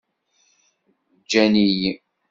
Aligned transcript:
Ǧǧan-iyi. 1.21 1.91